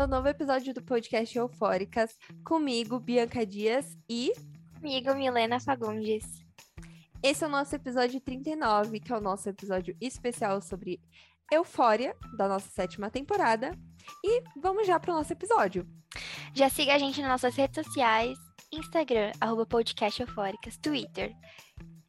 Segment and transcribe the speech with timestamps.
[0.00, 4.32] ao novo episódio do podcast Eufóricas, comigo, Bianca Dias e.
[4.74, 6.24] Comigo, Milena Fagundes.
[7.22, 10.98] Esse é o nosso episódio 39, que é o nosso episódio especial sobre
[11.52, 13.78] Eufória, da nossa sétima temporada.
[14.24, 15.86] E vamos já para o nosso episódio.
[16.54, 18.38] Já siga a gente nas nossas redes sociais:
[18.72, 21.30] Instagram, arroba podcast Eufóricas, Twitter,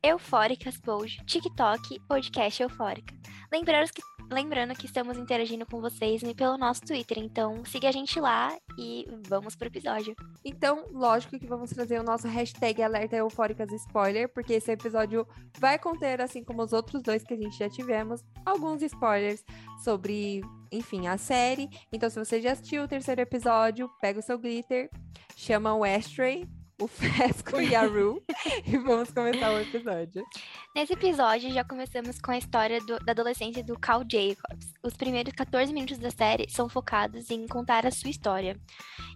[0.02, 3.14] Eufóricas Pod, TikTok, podcast Eufórica.
[3.52, 8.20] Lembrando que lembrando que estamos interagindo com vocês pelo nosso Twitter, então siga a gente
[8.20, 10.16] lá e vamos pro episódio.
[10.44, 15.28] Então, lógico que vamos trazer o nosso hashtag alerta eufóricas spoiler, porque esse episódio
[15.60, 19.44] vai conter, assim como os outros dois que a gente já tivemos, alguns spoilers
[19.84, 20.42] sobre,
[20.72, 21.70] enfim, a série.
[21.92, 24.90] Então, se você já assistiu o terceiro episódio, pega o seu glitter,
[25.36, 26.48] chama o Astray
[26.82, 28.24] o Fesco e a Ru
[28.66, 30.26] e vamos começar o episódio.
[30.76, 34.74] Nesse episódio, já começamos com a história do, da adolescência do Carl Jacobs.
[34.82, 38.60] Os primeiros 14 minutos da série são focados em contar a sua história.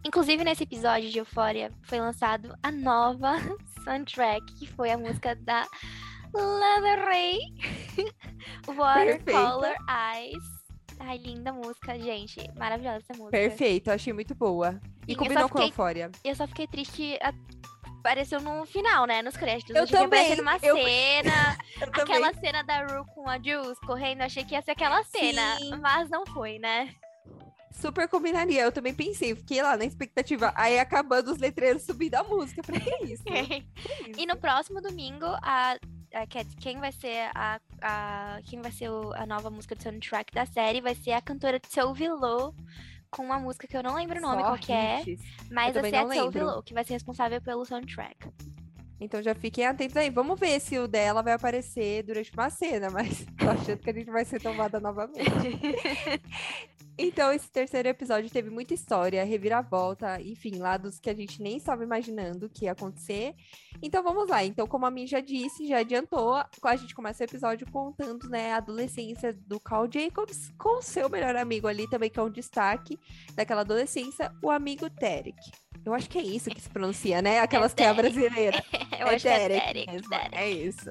[0.06, 3.34] Inclusive, nesse episódio de Euphoria, foi lançado a nova
[3.84, 5.68] soundtrack, que foi a música da
[6.36, 7.40] Lana Ray,
[8.78, 10.44] Watercolor Eyes.
[11.00, 12.40] Ai, linda música, gente.
[12.56, 13.31] Maravilhosa essa música.
[13.31, 14.80] Perfeito, achei muito boa.
[15.08, 16.11] E Sim, combinou fiquei, com a Euphoria.
[16.23, 17.17] Eu só fiquei triste
[18.06, 19.23] apareceu no final, né?
[19.23, 19.75] Nos créditos.
[19.75, 20.39] Eu, também.
[20.39, 20.78] uma eu...
[20.78, 21.58] cena.
[21.81, 22.39] eu aquela também.
[22.39, 25.58] cena da Ru com a Jules correndo, achei que ia ser aquela cena.
[25.58, 25.75] Sim.
[25.81, 26.94] Mas não foi, né?
[27.72, 28.62] Super combinaria.
[28.62, 30.53] Eu também pensei, fiquei lá na expectativa.
[30.56, 32.62] Aí acabando os letreiros subindo a música.
[32.62, 33.23] Pra que isso?
[34.16, 35.73] E no próximo domingo, a,
[36.14, 36.28] a,
[36.62, 40.45] quem vai ser a, a quem vai ser o, a nova música do soundtrack da
[40.45, 42.53] série vai ser a cantora Sylvie Lowe
[43.16, 45.02] com uma música que eu não lembro o nome Só qual que é,
[45.50, 48.30] mas ser a Lowe, que vai ser responsável pelo soundtrack.
[49.00, 50.10] Então já fiquem atentos aí.
[50.10, 53.94] Vamos ver se o dela vai aparecer durante uma cena, mas tô achando que a
[53.94, 55.24] gente vai ser tomada novamente.
[56.97, 61.83] então, esse terceiro episódio teve muita história, reviravolta, enfim, lados que a gente nem estava
[61.83, 63.35] imaginando que ia acontecer.
[63.81, 64.45] Então vamos lá.
[64.45, 68.53] Então, como a mim já disse, já adiantou, a gente começa o episódio contando, né,
[68.53, 72.97] a adolescência do Carl Jacobs com seu melhor amigo ali também, que é um destaque
[73.33, 75.51] daquela adolescência, o amigo Derek.
[75.85, 77.39] Eu acho que é isso que se pronuncia, né?
[77.39, 78.63] Aquelas é que é brasileira.
[78.97, 80.35] Eu é acho Derek, que é Derek, Derek.
[80.35, 80.89] É isso.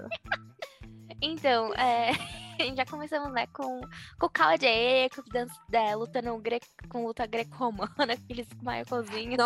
[1.21, 2.13] então, é,
[2.77, 3.81] já começamos, né, com,
[4.19, 9.39] com o Carl Jacobs é, lutando gre com luta greco-romana, aqueles Michaelzinhos.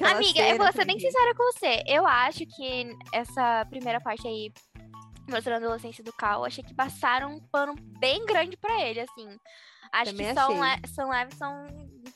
[0.00, 1.82] Amiga, eu vou ser bem sincera com você.
[1.86, 4.52] Eu acho que essa primeira parte aí,
[5.28, 9.28] mostrando a adolescência do Cal, achei que passaram um pano bem grande pra ele, assim.
[9.92, 11.66] Acho Também que São, Le São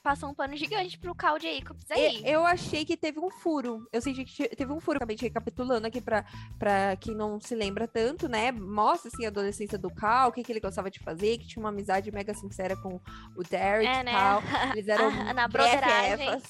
[0.02, 2.22] passou um pano gigante pro Cal Jacobs aí.
[2.24, 3.86] Eu achei que teve um furo.
[3.92, 4.96] Eu senti que teve um furo.
[4.96, 6.24] Acabei de recapitulando aqui pra,
[6.58, 8.50] pra quem não se lembra tanto, né?
[8.50, 11.62] Mostra, assim, a adolescência do Cal, o que, que ele gostava de fazer, que tinha
[11.62, 13.00] uma amizade mega sincera com
[13.36, 14.12] o Derek é, e né?
[14.12, 14.42] tal.
[14.74, 16.42] Eles eram na broderagem.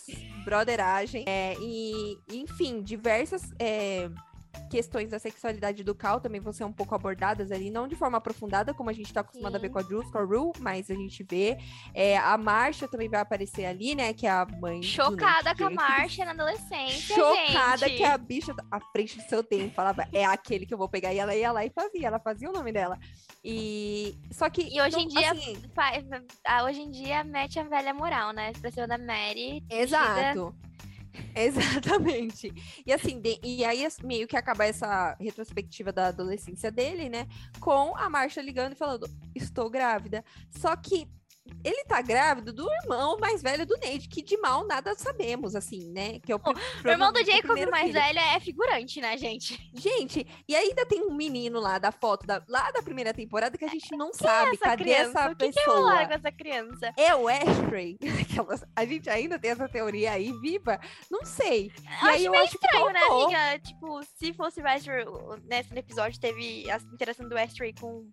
[0.44, 1.25] broderagem.
[1.27, 3.50] É, e, enfim, diversas...
[3.59, 4.09] É,
[4.71, 8.19] questões da sexualidade do Cal também vão ser um pouco abordadas ali, não de forma
[8.19, 9.59] aprofundada, como a gente tá acostumado Sim.
[9.59, 11.59] a ver com a Jules, com a Rue, mas a gente vê.
[11.95, 14.12] É, a Marcia também vai aparecer ali, né?
[14.12, 14.83] Que é a mãe.
[14.83, 17.15] Chocada com a Marcia na adolescência.
[17.15, 17.99] Chocada gente.
[17.99, 21.12] que a bicha à frente do seu tempo falava, é aquele que eu vou pegar.
[21.12, 22.99] E ela ia lá e fazia, ela fazia o nome dela.
[23.45, 24.17] E.
[24.31, 24.62] Só que.
[24.62, 25.57] E hoje em dia, assim...
[26.65, 28.51] hoje em dia mete a velha moral, né?
[28.51, 29.65] Expressão da Mary.
[29.71, 30.55] Exato.
[31.34, 32.53] Exatamente.
[32.87, 37.27] E assim, de, e aí meio que acaba essa retrospectiva da adolescência dele, né?
[37.61, 40.25] Com a Marcia ligando e falando: Estou grávida.
[40.50, 41.09] Só que
[41.65, 45.91] ele tá grávido do irmão mais velho do Nate, que de mal nada sabemos, assim,
[45.93, 46.19] né?
[46.21, 46.41] Que é o,
[46.85, 48.01] o irmão do Jacob mais filho.
[48.01, 49.59] velho é figurante, né, gente?
[49.75, 53.65] Gente, e ainda tem um menino lá da foto da, lá da primeira temporada que
[53.65, 54.51] a gente não Quem é sabe.
[54.51, 55.19] É essa Cadê criança?
[55.21, 55.97] essa o que pessoa?
[55.97, 56.95] Que é com essa criança?
[56.97, 57.99] É o Ashtray.
[58.75, 60.81] a gente ainda tem essa teoria aí viva?
[61.11, 61.73] Não sei.
[62.03, 63.59] E aí eu acho estranho, que né, amiga?
[63.61, 65.05] Tipo, se fosse o Ashtray,
[65.45, 68.11] nesse episódio teve a interação do Ashtray com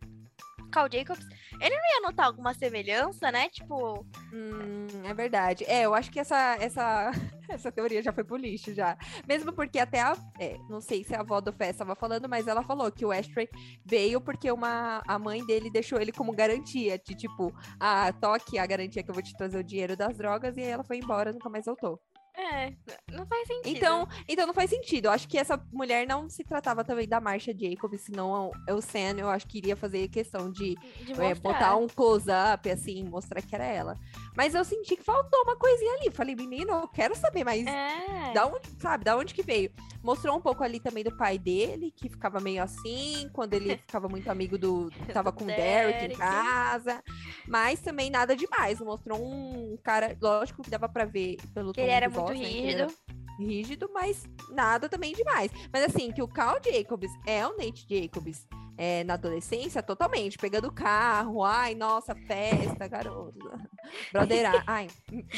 [0.69, 1.25] Carl Jacobs,
[1.60, 3.50] ele não ia notar alguma semelhança, né?
[3.50, 4.06] Tipo.
[4.33, 5.66] Hum, é verdade.
[5.68, 7.12] É, eu acho que essa, essa,
[7.50, 8.98] essa teoria já foi pro lixo já.
[9.27, 10.16] Mesmo porque até a.
[10.39, 13.12] É, não sei se a avó do Fé estava falando, mas ela falou que o
[13.12, 13.50] Ashtray
[13.86, 16.98] veio porque uma, a mãe dele deixou ele como garantia.
[17.00, 20.56] De tipo, ah, toque a garantia que eu vou te trazer o dinheiro das drogas,
[20.57, 22.00] e aí ela foi embora, nunca mais voltou.
[22.39, 22.74] É,
[23.12, 23.75] não faz sentido.
[23.75, 25.06] Então, então não faz sentido.
[25.06, 29.18] Eu acho que essa mulher não se tratava também da Marcia Jacob, senão o Sam,
[29.18, 33.53] eu acho que iria fazer questão de, de é, botar um close-up, assim, mostrar que
[33.53, 33.97] era ela.
[34.38, 36.09] Mas eu senti que faltou uma coisinha ali.
[36.12, 38.31] Falei, menino, eu quero saber, mas é.
[38.33, 39.69] da onde, sabe, da onde que veio?
[40.01, 44.07] Mostrou um pouco ali também do pai dele, que ficava meio assim, quando ele ficava
[44.07, 44.89] muito amigo do.
[45.12, 47.03] Tava com o Derek em casa.
[47.45, 48.80] Mas também nada demais.
[48.80, 50.15] Mostrou um cara.
[50.21, 52.88] Lógico que dava pra ver pelo que ele era muito voz, rígido.
[52.88, 52.94] Né,
[53.40, 55.52] rígido, mas nada também demais.
[55.72, 58.46] Mas assim, que o Carl Jacobs é o Nate Jacobs
[58.78, 60.38] é, na adolescência, totalmente.
[60.38, 63.38] Pegando carro, ai, nossa, festa, garoto.
[64.14, 64.64] Broderagem.
[64.66, 64.88] Ai,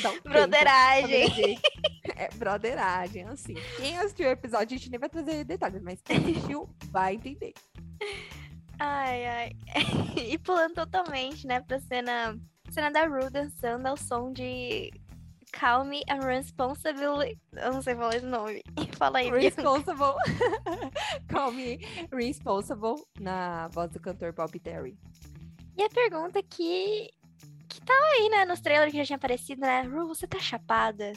[0.01, 1.59] dá um Broderagem.
[2.15, 3.55] É, broderagem, assim.
[3.77, 7.53] Quem assistiu o episódio, a gente nem vai trazer detalhes, mas quem assistiu vai entender.
[8.77, 9.51] Ai, ai.
[10.31, 12.37] E pulando totalmente, né, pra cena,
[12.69, 14.91] cena da Ru dançando ao som de
[15.51, 17.37] Call Me a Responsible.
[17.53, 18.63] Eu não sei falar esse nome.
[18.97, 20.15] Fala aí, Responsible.
[21.31, 21.77] Call Me
[22.11, 24.97] Responsible na voz do cantor Bob Terry.
[25.77, 27.09] E a pergunta que.
[27.67, 29.81] que tava aí, né, nos trailers que já tinha aparecido, né?
[29.81, 31.13] Ru, você tá chapada?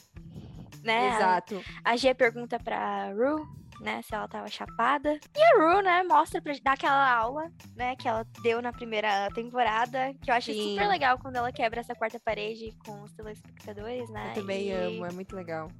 [0.82, 1.16] Né?
[1.16, 1.62] Exato.
[1.82, 5.20] A Gia pergunta pra Ru né, se ela tava chapada.
[5.36, 9.28] E a Rue, né, mostra pra dar aquela aula, né, que ela deu na primeira
[9.34, 10.70] temporada, que eu acho Sim.
[10.70, 14.30] super legal quando ela quebra essa quarta parede com os telespectadores, né?
[14.30, 14.72] Eu também e...
[14.72, 15.70] amo, é muito legal.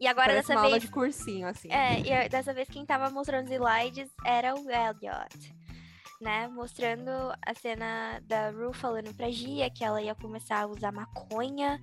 [0.00, 0.72] E agora Parece dessa uma vez.
[0.72, 1.70] Aula de cursinho, assim.
[1.70, 5.60] É, e dessa vez quem tava mostrando os slides era o Elliot.
[6.20, 7.10] Né, mostrando
[7.40, 11.80] a cena da Rue falando pra Gia que ela ia começar a usar maconha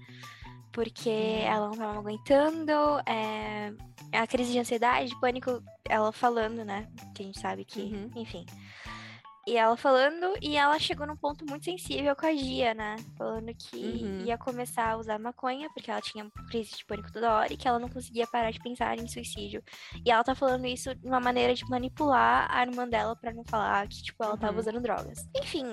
[0.71, 2.71] porque ela não tava aguentando.
[3.05, 3.73] É,
[4.11, 6.87] a crise de ansiedade, de pânico, ela falando, né?
[7.13, 8.11] Que a gente sabe que, uhum.
[8.15, 8.45] enfim.
[9.47, 12.97] E ela falando, e ela chegou num ponto muito sensível com a Gia, né?
[13.17, 14.25] Falando que uhum.
[14.25, 17.65] ia começar a usar maconha, porque ela tinha crise de pânico toda hora e que
[17.65, 19.63] ela não conseguia parar de pensar em suicídio.
[20.05, 23.45] E ela tá falando isso de uma maneira de manipular a irmã dela pra não
[23.45, 24.37] falar que, tipo, ela uhum.
[24.37, 25.25] tava usando drogas.
[25.33, 25.63] Enfim.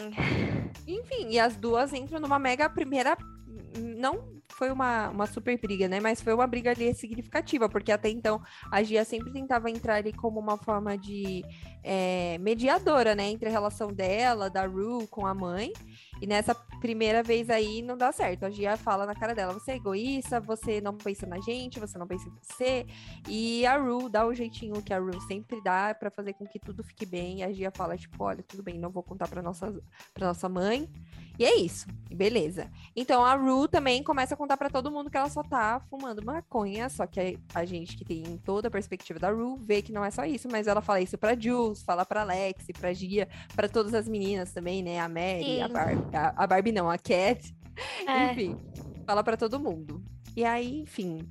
[0.86, 3.18] Enfim, e as duas entram numa mega primeira.
[3.76, 6.00] Não foi uma, uma super briga, né?
[6.00, 10.12] Mas foi uma briga ali significativa, porque até então a Gia sempre tentava entrar ali
[10.12, 11.44] como uma forma de
[11.82, 13.24] é, mediadora, né?
[13.28, 15.72] Entre a relação dela, da Rue com a mãe.
[16.24, 18.46] E nessa primeira vez aí não dá certo.
[18.46, 21.98] A Gia fala na cara dela: você é egoísta, você não pensa na gente, você
[21.98, 22.86] não pensa em você.
[23.28, 26.58] E a Rue dá o jeitinho que a Rue sempre dá para fazer com que
[26.58, 27.40] tudo fique bem.
[27.40, 29.78] E a Gia fala: tipo, olha, tudo bem, não vou contar para nossa,
[30.14, 30.88] pra nossa mãe.
[31.36, 32.70] E é isso, beleza.
[32.94, 36.24] Então a Rue também começa a contar para todo mundo que ela só tá fumando
[36.24, 40.04] maconha, só que a gente que tem toda a perspectiva da Rue vê que não
[40.04, 43.68] é só isso, mas ela fala isso pra Jules, fala pra Alex, pra Gia, para
[43.68, 45.00] todas as meninas também, né?
[45.00, 45.62] A Mary, Sim.
[45.62, 47.54] a Barbie, a, a, Barbie não, a Cat.
[48.06, 48.32] É.
[48.32, 48.56] Enfim,
[49.06, 50.02] fala para todo mundo.
[50.36, 51.28] E aí, enfim,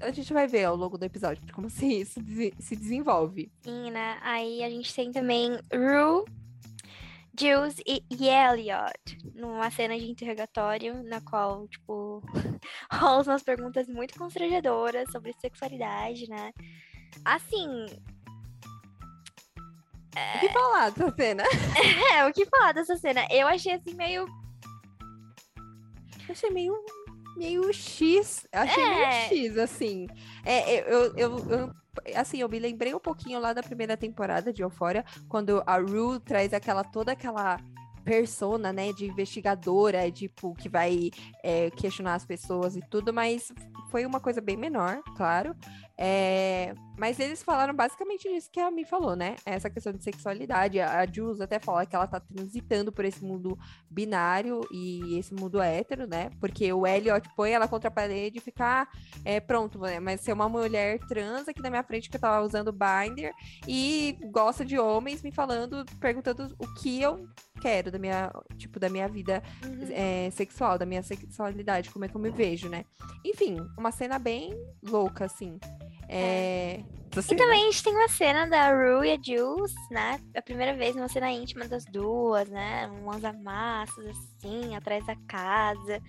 [0.00, 2.20] a gente vai ver ao longo do episódio como se isso
[2.58, 3.50] se desenvolve.
[3.62, 4.18] Sim, né?
[4.22, 6.24] Aí a gente tem também Rue
[7.38, 12.22] Jules e, e Elliot, numa cena de interrogatório, na qual, tipo,
[12.92, 16.52] rolam umas perguntas muito constrangedoras sobre sexualidade, né?
[17.24, 17.86] Assim.
[20.36, 21.42] O que falar dessa cena?
[22.12, 23.26] é, o que falar dessa cena?
[23.30, 24.26] Eu achei assim meio.
[25.56, 26.74] Eu achei meio.
[27.36, 28.46] meio X.
[28.52, 28.88] Achei é...
[28.88, 30.06] meio X, assim.
[30.44, 31.72] É, eu, eu, eu
[32.14, 36.20] assim, eu me lembrei um pouquinho lá da primeira temporada de Euphoria, quando a Rue
[36.20, 37.58] traz aquela toda aquela
[38.04, 41.10] persona, né, de investigadora, tipo, que vai
[41.42, 43.52] é, questionar as pessoas e tudo, mas
[43.90, 45.54] foi uma coisa bem menor, claro.
[45.98, 49.36] É, mas eles falaram basicamente isso que a Mi falou, né?
[49.44, 50.80] Essa questão de sexualidade.
[50.80, 53.58] A Jules até fala que ela tá transitando por esse mundo
[53.90, 56.30] binário e esse mundo hétero, né?
[56.40, 58.88] Porque o Elliot põe ela contra a parede e fica
[59.24, 60.00] é, pronto, né?
[60.00, 63.32] Mas ser uma mulher trans aqui na minha frente que eu tava usando binder
[63.66, 67.28] e gosta de homens me falando, perguntando o que eu
[67.60, 69.88] quero da minha, tipo, da minha vida uhum.
[69.90, 72.84] é, sexual, da minha sexualidade, como é que eu me vejo, né?
[73.24, 75.58] Enfim, uma cena bem louca, assim.
[76.08, 76.80] É...
[77.14, 80.18] E também a gente tem uma cena da Rue e a Jules, né?
[80.34, 82.86] A primeira vez, uma cena íntima das duas, né?
[82.86, 86.00] Umas amassas, assim, atrás da casa.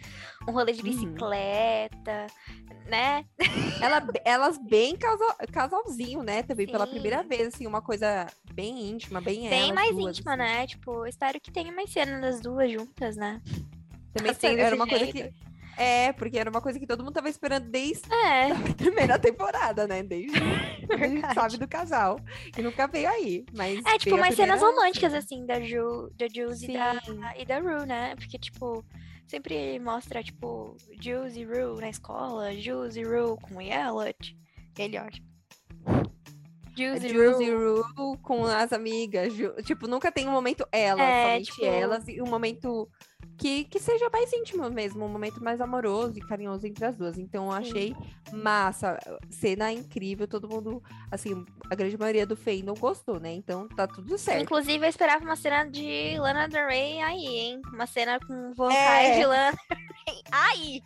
[0.47, 0.89] Um rolê de uhum.
[0.89, 2.27] bicicleta,
[2.57, 2.89] uhum.
[2.89, 3.25] né?
[3.81, 6.41] Ela, elas bem casal, casalzinho, né?
[6.41, 6.71] Também Sim.
[6.71, 10.41] pela primeira vez, assim, uma coisa bem íntima, bem Bem mais duas, íntima, assim.
[10.41, 10.67] né?
[10.67, 13.41] Tipo, espero que tenha mais cena das duas juntas, né?
[14.13, 15.11] Também assim, era uma jeito.
[15.11, 18.51] coisa que é, porque era uma coisa que todo mundo tava esperando desde é.
[18.51, 20.03] a primeira temporada, né?
[20.03, 20.37] Desde
[20.91, 22.19] a gente sabe do casal.
[22.57, 23.45] E nunca veio aí.
[23.55, 27.01] Mas é, tipo, umas cenas românticas, assim, da Ju, da Jules e da,
[27.37, 28.15] e da Rue, né?
[28.15, 28.85] Porque, tipo,
[29.27, 34.37] sempre mostra, tipo, Jules e Rue na escola, Jules e Rue com o Elliot.
[34.77, 35.23] Elliot.
[36.75, 38.17] Jules, e Rue.
[38.21, 39.33] com as amigas.
[39.33, 39.53] Ju...
[39.63, 41.65] Tipo, nunca tem um momento elas, é, somente tipo...
[41.65, 42.89] elas, e um momento
[43.37, 47.17] que, que seja mais íntimo mesmo, um momento mais amoroso e carinhoso entre as duas.
[47.17, 47.95] Então eu achei
[48.31, 48.97] massa,
[49.29, 53.33] cena incrível, todo mundo, assim, a grande maioria do não gostou, né?
[53.33, 54.43] Então tá tudo certo.
[54.43, 57.61] Inclusive, eu esperava uma cena de Lana Del Rey aí, hein?
[57.73, 59.19] Uma cena com vocais é...
[59.19, 59.53] de Lana
[60.31, 60.81] Aí!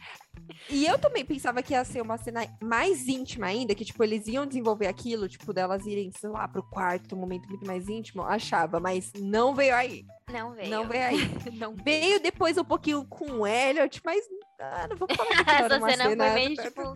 [0.69, 4.27] E eu também pensava que ia ser uma cena mais íntima ainda, que, tipo, eles
[4.27, 8.23] iam desenvolver aquilo, tipo, delas irem, sei lá, pro quarto, um momento muito mais íntimo,
[8.23, 10.05] achava, mas não veio aí.
[10.31, 10.69] Não veio.
[10.69, 11.17] Não veio aí.
[11.57, 14.23] não veio depois um pouquinho com o Elliot, mas
[14.59, 15.07] ah, não falar
[15.45, 16.95] que Essa cena, cena foi meio, tipo...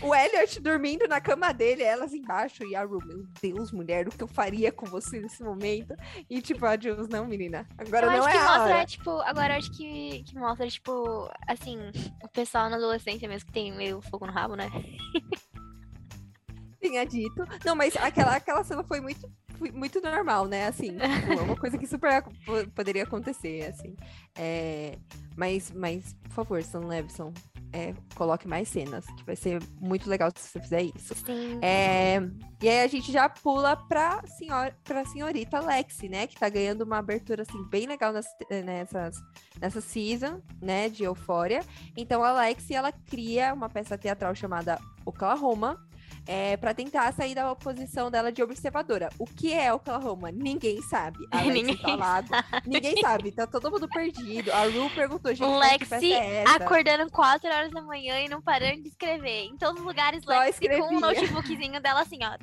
[0.00, 4.10] O Elliot dormindo na cama dele, elas embaixo, e a Ru, meu Deus, mulher, o
[4.10, 5.94] que eu faria com você nesse momento?
[6.30, 8.86] E, tipo, a Jules, não, menina, agora eu não acho é que a mostra, hora.
[8.86, 11.78] tipo, agora acho que, que mostra, tipo, assim,
[12.22, 14.70] o pessoal na adolescência mesmo que tem meio fogo no rabo, né?
[16.80, 17.44] Tinha dito.
[17.64, 19.28] Não, mas aquela, aquela cena foi muito
[19.72, 20.66] muito normal, né?
[20.66, 22.22] Assim, tipo, é uma coisa que super
[22.74, 23.96] poderia acontecer, assim.
[24.36, 24.98] É,
[25.36, 27.32] mas, mas, por favor, Sam Levinson,
[27.72, 31.14] é, coloque mais cenas, que vai ser muito legal se você fizer isso.
[31.14, 31.58] Sim.
[31.62, 32.20] É,
[32.62, 36.26] e aí a gente já pula pra, senhora, pra senhorita Lexi, né?
[36.26, 38.30] Que tá ganhando uma abertura, assim, bem legal nessa,
[38.64, 39.16] nessas,
[39.60, 40.88] nessa season, né?
[40.88, 41.60] De Eufória.
[41.96, 45.87] Então a Lexi, ela cria uma peça teatral chamada Oklahoma,
[46.26, 49.08] é, para tentar sair da posição dela de observadora.
[49.18, 50.30] O que é Oklahoma?
[50.30, 51.18] Ninguém sabe.
[51.30, 52.68] A Lexi ninguém tá lá, sabe.
[52.68, 54.52] ninguém sabe, tá todo mundo perdido.
[54.52, 58.88] A Ru perguntou, gente, Lexi é acordando 4 horas da manhã e não parando de
[58.88, 59.44] escrever.
[59.46, 60.86] Em todos os lugares, Só Lexi escrevia.
[60.86, 62.36] com um notebookzinho dela assim, ó.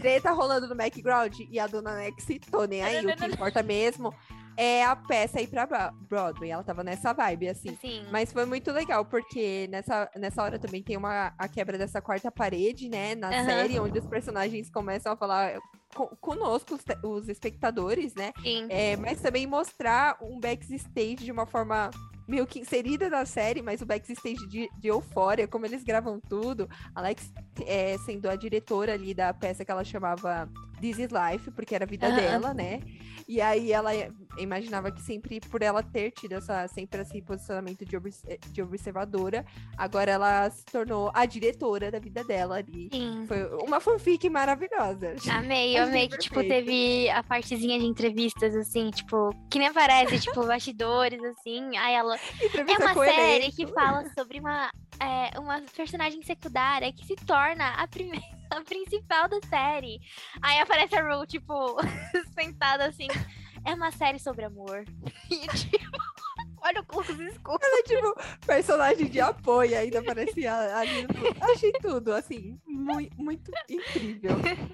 [0.00, 4.14] Treta rolando no background e a dona Lexi, tô nem aí, o que importa mesmo
[4.56, 6.50] é a peça ir pra Broadway.
[6.50, 7.76] Ela tava nessa vibe, assim.
[7.80, 8.04] Sim.
[8.10, 12.30] Mas foi muito legal, porque nessa, nessa hora também tem uma, a quebra dessa quarta
[12.30, 13.14] parede, né?
[13.14, 13.44] Na uhum.
[13.44, 15.58] série, onde os personagens começam a falar
[16.20, 18.32] conosco, os, os espectadores, né?
[18.42, 18.66] Sim.
[18.68, 21.90] É, mas também mostrar um backstage de uma forma
[22.26, 26.68] meio que inserida na série, mas o backstage de, de Eufória, como eles gravam tudo.
[26.94, 27.32] Alex
[27.66, 30.48] é, sendo a diretora ali da peça que ela chamava
[30.80, 32.80] This is Life, porque era a vida dela, né?
[33.28, 33.90] E aí ela
[34.38, 37.96] imaginava que sempre, por ela ter tido essa, sempre esse posicionamento de,
[38.50, 39.44] de observadora,
[39.76, 42.88] agora ela se tornou a diretora da vida dela ali.
[42.92, 43.24] Sim.
[43.26, 45.14] Foi uma fanfic maravilhosa.
[45.30, 50.20] Amei, eu amei que, tipo, teve a partezinha de entrevistas, assim, tipo, que nem aparece,
[50.20, 52.18] tipo, bastidores, assim, aí ela...
[52.42, 57.74] Entrevista é uma série que fala sobre uma, é, uma personagem secundária que se torna
[57.74, 60.00] a primeira a principal da série.
[60.42, 61.76] Aí aparece a Ru, tipo,
[62.38, 63.08] sentada assim.
[63.64, 64.84] É uma série sobre amor.
[65.30, 65.98] E, tipo,
[66.62, 67.58] olha o curso escuro.
[67.60, 68.14] Ela é tipo
[68.46, 71.06] personagem de apoio, ainda parecia ali.
[71.40, 74.32] Achei tudo, assim, muito, muito incrível.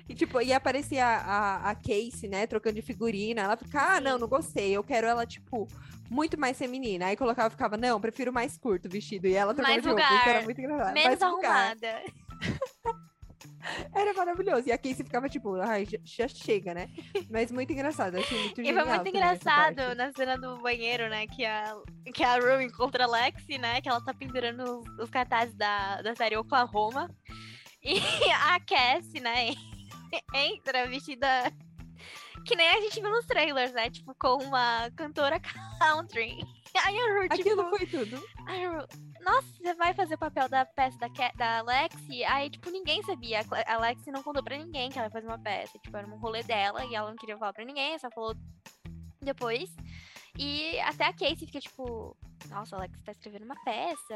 [0.09, 3.43] E, tipo, e aparecia a, a Casey, né, trocando de figurina.
[3.43, 4.73] Ela fica, ah, não, não gostei.
[4.73, 5.69] Eu quero ela, tipo,
[6.11, 7.07] muito mais feminina.
[7.07, 9.29] Aí colocava, ficava, não, prefiro mais curto o vestido.
[9.29, 10.93] E ela mais de roupa, roupa, era muito engraçado.
[10.95, 12.03] Menos mais arrumada.
[13.95, 14.69] Era maravilhoso.
[14.69, 16.89] E a Casey ficava tipo, ai, já chega, né?
[17.31, 21.27] Mas muito engraçado, achei muito E foi muito engraçado na cena do banheiro, né?
[21.27, 21.77] Que a,
[22.13, 23.81] que a Rue encontra a Lexi, né?
[23.81, 27.11] Que ela tá pendurando os, os cartazes da, da série Oklahoma.
[27.83, 27.99] E
[28.33, 29.55] a Cassie, né?
[30.35, 31.53] Entra vestida
[32.45, 33.91] que nem a gente viu nos trailers, né?
[33.91, 35.41] Tipo, com uma cantora
[35.79, 36.39] country.
[36.85, 37.35] Aí a Ru, tipo...
[37.35, 38.25] Aquilo foi tudo.
[38.47, 38.87] A Ru,
[39.25, 42.25] nossa, você vai fazer o papel da peça da, da Alexi?
[42.25, 43.41] Aí, tipo, ninguém sabia.
[43.67, 45.79] A Alexi não contou pra ninguém que ela ia fazer uma peça.
[45.79, 48.35] Tipo, era um rolê dela e ela não queria falar pra ninguém, só falou
[49.21, 49.71] depois.
[50.39, 52.17] E até a Casey fica tipo,
[52.49, 54.15] nossa, Alex tá escrevendo uma peça.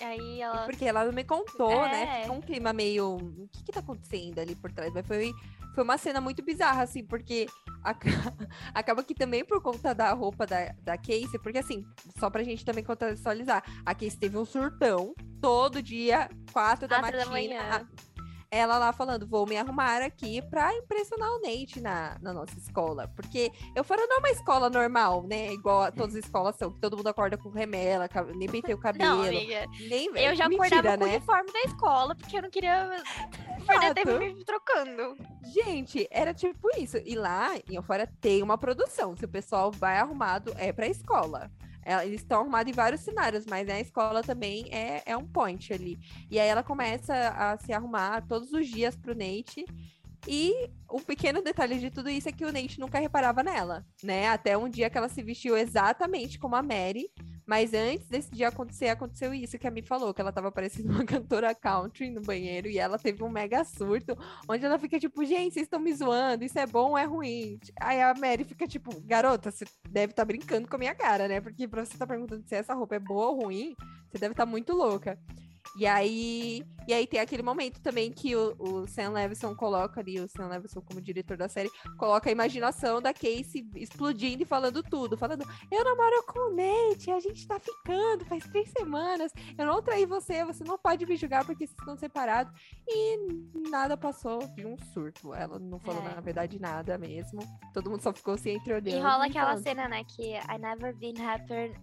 [0.00, 0.64] Aí ela.
[0.66, 2.02] Porque ela não me contou, né?
[2.02, 2.06] é.
[2.06, 2.20] né?
[2.22, 3.16] Fica um clima meio.
[3.16, 4.92] O que que tá acontecendo ali por trás?
[4.92, 5.32] Mas foi,
[5.74, 7.46] foi uma cena muito bizarra, assim, porque
[8.74, 11.84] acaba que também por conta da roupa da, da Casey, porque assim,
[12.18, 17.26] só pra gente também contextualizar, a Casey teve um surtão todo dia, quatro da, da
[17.26, 17.86] manhã
[18.52, 23.08] ela lá falando, vou me arrumar aqui pra impressionar o Nate na, na nossa escola.
[23.16, 25.50] Porque eu falo, não é uma escola normal, né?
[25.54, 28.06] Igual todas as escolas são, que todo mundo acorda com remela,
[28.36, 29.16] nem pentei o cabelo.
[29.16, 29.66] Não, amiga.
[29.88, 30.98] Nem, eu já mentira, acordava né?
[30.98, 32.90] com o uniforme da escola, porque eu não queria
[33.66, 35.16] perder tempo me trocando.
[35.44, 36.98] Gente, era tipo isso.
[37.06, 39.16] E lá em Fora tem uma produção.
[39.16, 41.50] Se o pessoal vai arrumado, é pra escola.
[41.84, 45.72] Ela, eles estão arrumados em vários cenários, mas a escola também é, é um point
[45.72, 45.98] ali.
[46.30, 49.64] E aí ela começa a se arrumar todos os dias pro Nate.
[50.28, 54.28] E o pequeno detalhe de tudo isso é que o Nate nunca reparava nela, né?
[54.28, 57.10] Até um dia que ela se vestiu exatamente como a Mary
[57.46, 60.90] Mas antes desse dia acontecer, aconteceu isso que a Mi falou, que ela tava parecendo
[60.90, 64.16] uma cantora country no banheiro e ela teve um mega surto,
[64.48, 67.58] onde ela fica tipo, gente, vocês estão me zoando, isso é bom ou é ruim?
[67.80, 71.26] Aí a Mary fica tipo, garota, você deve estar tá brincando com a minha cara,
[71.28, 71.40] né?
[71.40, 73.74] Porque pra você estar tá perguntando se essa roupa é boa ou ruim,
[74.10, 75.18] você deve estar tá muito louca.
[75.76, 80.20] E aí, e aí tem aquele momento também que o, o Sam Levinson coloca ali,
[80.20, 84.82] o Sam Levinson como diretor da série, coloca a imaginação da Casey explodindo e falando
[84.82, 89.66] tudo, falando, eu namoro com o Nate, a gente tá ficando faz três semanas, eu
[89.66, 92.52] não traí você, você não pode me julgar porque vocês estão separados.
[92.86, 93.18] E
[93.70, 95.34] nada passou de um surto.
[95.34, 96.14] Ela não falou, é.
[96.14, 97.40] na verdade, nada mesmo.
[97.72, 98.98] Todo mundo só ficou se entreolhando.
[98.98, 99.62] E rola aquela falando.
[99.62, 101.74] cena, né, que I never been happier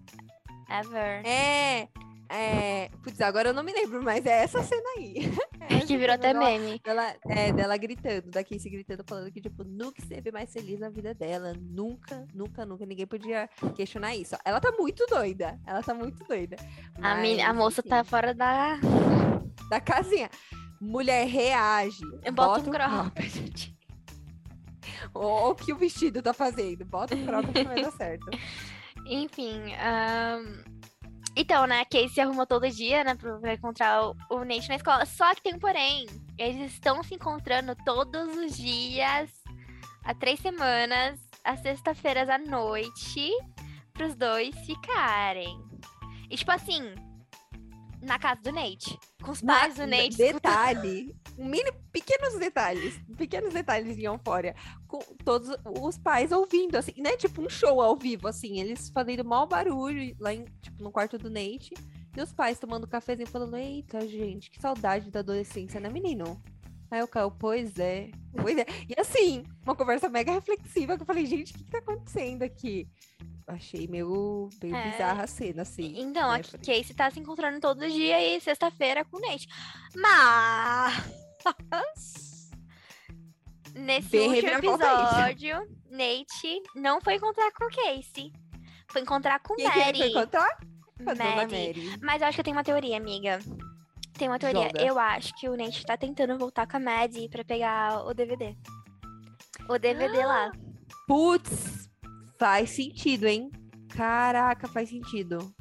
[0.69, 1.25] ever.
[1.25, 1.87] É,
[2.29, 5.15] é, putz, agora eu não me lembro, mas é essa cena aí.
[5.71, 6.81] É que virou até meme.
[6.83, 10.89] Dela, é, dela gritando, da Casey gritando, falando que, tipo, nunca esteve mais feliz na
[10.89, 11.53] vida dela.
[11.59, 12.87] Nunca, nunca, nunca.
[12.87, 14.35] Ninguém podia questionar isso.
[14.43, 15.59] Ela tá muito doida.
[15.67, 16.55] Ela tá muito doida.
[16.97, 18.79] Mas, a, minha, a moça tá fora da...
[19.69, 20.27] Da casinha.
[20.81, 22.01] Mulher reage.
[22.23, 23.77] Eu boto um cropped.
[25.13, 26.83] o que o vestido tá fazendo.
[26.83, 28.25] Bota um cropped que vai dar certo.
[29.05, 30.68] Enfim, um...
[31.41, 35.05] Então, né, a Casey arrumou todo dia, né, pra encontrar o, o Nate na escola.
[35.05, 36.05] Só que tem um porém.
[36.37, 39.31] Eles estão se encontrando todos os dias,
[40.03, 43.31] há três semanas, às sexta-feiras à noite,
[43.93, 45.57] pros dois ficarem.
[46.29, 46.93] E, tipo assim,
[48.01, 48.97] na casa do Nate.
[49.21, 50.17] Com os pais do Nate.
[50.17, 51.15] Detalhe.
[51.37, 52.99] Um mini, pequenos detalhes.
[53.17, 54.55] Pequenos detalhes em Euphoria.
[54.87, 57.15] Com todos os pais ouvindo, assim, né?
[57.17, 58.59] Tipo um show ao vivo, assim.
[58.59, 61.73] Eles fazendo mau barulho lá em, tipo, no quarto do Nate.
[62.15, 66.41] E os pais tomando cafezinho falando, eita, gente, que saudade da adolescência, né, menino?
[66.91, 68.09] Aí o Caio, pois é,
[68.41, 68.65] pois é.
[68.87, 72.41] E assim, uma conversa mega reflexiva que eu falei, gente, o que, que tá acontecendo
[72.41, 72.89] aqui?
[73.49, 74.91] Achei meio, meio é.
[74.91, 75.93] bizarra a cena, assim.
[75.97, 76.39] Então, né?
[76.39, 79.47] a Casey tá se encontrando todo dia e sexta-feira com o Nate.
[79.95, 81.19] Mas.
[83.73, 85.57] Nesse Bem último episódio,
[85.89, 88.31] Nate não foi encontrar com Casey.
[88.91, 89.91] Foi encontrar com Quem Mary.
[89.91, 90.57] Que foi encontrar?
[90.99, 91.75] Mary.
[91.75, 91.99] Mary.
[92.01, 93.39] Mas eu acho que eu tenho uma teoria, amiga.
[94.17, 94.67] Tem uma teoria.
[94.67, 94.81] Joga.
[94.83, 98.55] Eu acho que o Nate tá tentando voltar com a Maddie pra pegar o DVD.
[99.69, 100.27] O DVD ah.
[100.27, 100.51] lá.
[101.07, 101.88] Putz,
[102.39, 103.51] Faz sentido, hein?
[103.89, 105.53] Caraca, faz sentido.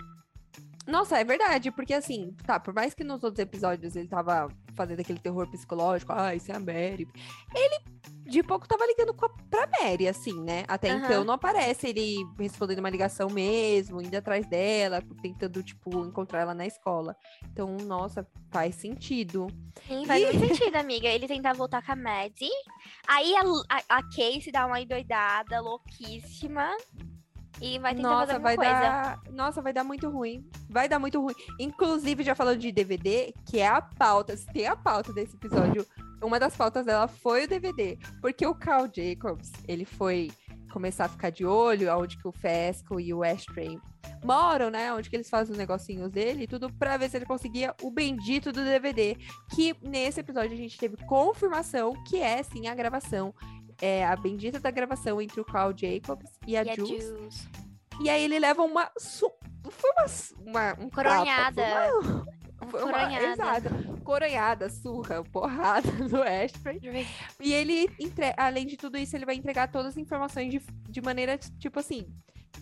[0.87, 5.01] Nossa, é verdade, porque assim, tá, por mais que nos outros episódios ele tava fazendo
[5.01, 7.07] aquele terror psicológico, ah, isso é a Mary.
[7.55, 7.81] Ele
[8.29, 10.65] de pouco tava ligando com a, pra Mary, assim, né?
[10.69, 10.99] Até uhum.
[10.99, 16.55] então não aparece ele respondendo uma ligação mesmo, indo atrás dela, tentando, tipo, encontrar ela
[16.55, 17.17] na escola.
[17.51, 19.47] Então, nossa, faz sentido.
[19.87, 20.37] Sim, faz e...
[20.37, 21.09] muito sentido, amiga.
[21.09, 22.51] Ele tentar voltar com a Maddie.
[23.09, 23.41] Aí a,
[23.77, 26.77] a, a Casey dá uma endoidada louquíssima.
[27.61, 28.71] E vai tentar Nossa, fazer vai coisa.
[28.71, 29.21] dar.
[29.33, 30.49] Nossa, vai dar muito ruim.
[30.69, 31.35] Vai dar muito ruim.
[31.59, 35.85] Inclusive, já falando de DVD, que é a pauta, se tem a pauta desse episódio,
[36.23, 37.99] uma das pautas dela foi o DVD.
[38.21, 40.31] Porque o Carl Jacobs, ele foi
[40.73, 43.79] começar a ficar de olho aonde que o Fesco e o Ashtray
[44.23, 44.93] moram, né?
[44.93, 47.91] Onde que eles fazem os negocinhos dele e tudo para ver se ele conseguia o
[47.91, 49.17] bendito do DVD.
[49.55, 53.35] Que nesse episódio a gente teve confirmação que é sim a gravação
[53.81, 57.05] é, a bendita da gravação entre o Carl Jacobs e a, e Jules.
[57.05, 57.49] a Jules.
[58.01, 58.91] E aí ele leva uma.
[59.71, 60.07] Foi uma.
[60.47, 61.63] uma um coronhada.
[61.63, 62.27] Tapa, uma,
[62.67, 63.71] foi uma, coronhada.
[64.05, 66.81] coronhada, surra, porrada do Ashford.
[67.41, 68.35] E ele, entre...
[68.37, 72.07] além de tudo isso, ele vai entregar todas as informações de, de maneira, tipo assim,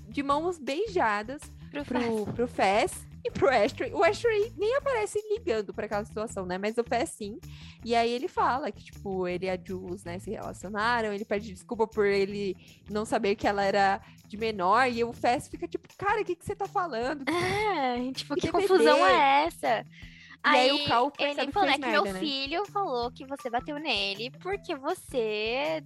[0.09, 3.93] de mãos beijadas pro, pro, pro Fess e pro Ashtray.
[3.93, 6.59] O Ashtray nem aparece ligando para aquela situação, né?
[6.59, 7.39] Mas o Fess sim.
[7.85, 11.13] E aí ele fala que, tipo, ele e a Jules, né, se relacionaram.
[11.13, 12.57] Ele pede desculpa por ele
[12.91, 14.91] não saber que ela era de menor.
[14.91, 17.25] E o Fess fica tipo, cara, o que, que você tá falando?
[17.29, 19.87] É, tipo, que, que confusão é essa?
[20.49, 22.21] Aí, aí, o Cal ele falou, é que meu né?
[22.21, 25.83] filho falou que você bateu nele porque você é,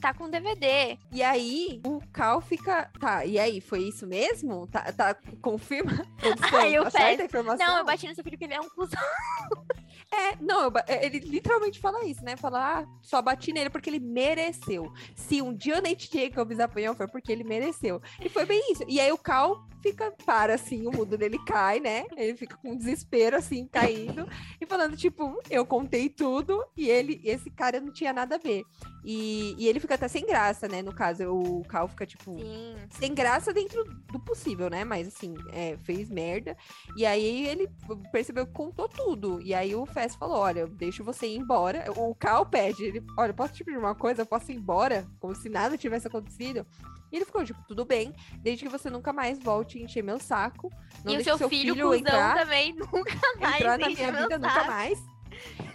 [0.00, 0.96] tá com DVD.
[1.12, 2.90] E aí, o Cal fica.
[2.98, 4.66] Tá, e aí, foi isso mesmo?
[4.68, 5.92] Tá, tá confirma?
[6.58, 7.66] Aí eu tá informação?
[7.66, 9.00] Não, eu bati no seu filho porque ele é um cuzão.
[10.12, 12.36] É, não, eu, é, ele literalmente fala isso, né?
[12.36, 14.92] Fala, ah, só bati nele porque ele mereceu.
[15.14, 18.02] Se um dia o Nate Jacobs apanhou, foi porque ele mereceu.
[18.20, 18.84] E foi bem isso.
[18.88, 22.04] E aí o Cal fica, para assim, o mundo dele cai, né?
[22.16, 24.26] Ele fica com desespero, assim, caindo.
[24.60, 28.62] e falando, tipo, eu contei tudo e ele, esse cara não tinha nada a ver.
[29.04, 30.82] E, e ele fica até sem graça, né?
[30.82, 32.76] No caso, o Cal fica, tipo, Sim.
[32.90, 34.84] sem graça dentro do possível, né?
[34.84, 36.56] Mas, assim, é, fez merda.
[36.96, 37.68] E aí ele
[38.12, 39.40] percebeu que contou tudo.
[39.40, 41.84] E aí o Fess falou: Olha, eu deixo você ir embora.
[41.96, 44.22] O Cal pede, ele, olha, posso te pedir uma coisa?
[44.22, 45.06] Eu posso ir embora?
[45.18, 46.66] Como se nada tivesse acontecido.
[47.12, 50.18] E ele ficou, tipo, tudo bem, desde que você nunca mais volte a encher meu
[50.18, 50.70] saco.
[51.04, 54.28] Não e o deixe seu, filho, filho entrar, também nunca mais entrar na minha vida
[54.28, 54.38] saco.
[54.38, 54.98] nunca mais.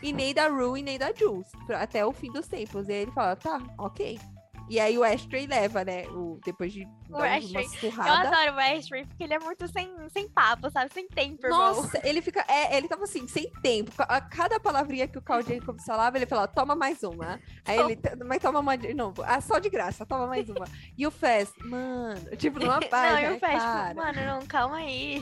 [0.02, 1.48] E nem da Rue e nem da Jules.
[1.70, 2.88] Até o fim dos tempos.
[2.88, 4.20] E aí ele fala, tá, ok.
[4.70, 6.08] E aí o Ashtray leva, né?
[6.08, 8.10] O, depois de o dar uma surrada.
[8.10, 10.92] Eu adoro o Ashtray, porque ele é muito sem, sem papo, sabe?
[10.94, 11.76] Sem tempo, irmão.
[11.76, 12.44] Nossa, ele fica...
[12.48, 13.92] É, ele tava assim, sem tempo.
[14.00, 17.40] A cada palavrinha que o Carl Jacobs falava, ele falava, toma mais uma.
[17.66, 19.24] Aí ele, mas toma de novo.
[19.24, 20.66] Ah, só de graça, toma mais uma.
[20.98, 24.78] E o Fez, mano, tipo, numa paz, Não, e o Fez, tipo, mano, não, calma
[24.78, 25.22] aí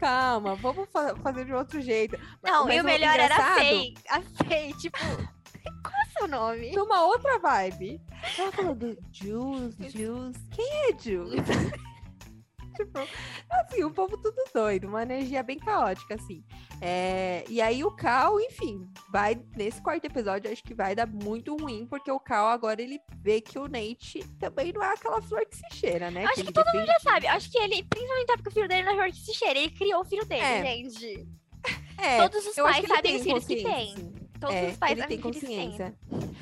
[0.00, 2.18] calma, vamos fa fazer de outro jeito.
[2.42, 3.40] Não, Mas e o melhor engraçado...
[3.40, 3.94] era a Faye.
[4.08, 4.98] A Faye, tipo,
[5.82, 6.72] qual é o seu nome?
[6.72, 8.00] Numa outra vibe.
[8.38, 10.36] Ela falou do Jules, Jules.
[10.50, 11.40] Quem é Jules?
[12.76, 12.98] tipo,
[13.50, 16.42] assim, o povo tudo doido, uma energia bem caótica, assim.
[16.80, 21.56] É, e aí o Cal, enfim, vai nesse quarto episódio, acho que vai dar muito
[21.56, 25.44] ruim, porque o Cal agora ele vê que o Nate também não é aquela flor
[25.46, 26.24] que se cheira, né?
[26.24, 27.26] Acho que, que todo mundo já sabe.
[27.26, 29.70] Acho que ele, principalmente porque o filho dele não é flor que se cheira, ele
[29.70, 30.62] criou o filho dele, é.
[30.62, 31.28] gente.
[31.98, 34.19] É, Todos os pais sabem os filhos que tem.
[34.40, 35.94] Todos é, os pais ele tem consciência.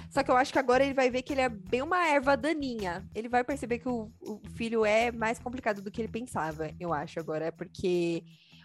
[0.09, 2.37] Só que eu acho que agora ele vai ver que ele é bem uma erva
[2.37, 3.05] daninha.
[3.15, 6.93] Ele vai perceber que o, o filho é mais complicado do que ele pensava, eu
[6.93, 7.51] acho, agora.
[7.51, 8.23] Porque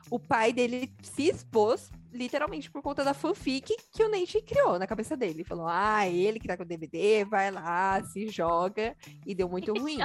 [0.10, 4.88] o pai dele se expôs literalmente por conta da fanfic que o Nate criou na
[4.88, 5.34] cabeça dele.
[5.34, 8.96] Ele falou: ah, ele que tá com o DVD, vai lá, se joga.
[9.26, 9.98] E deu muito ruim.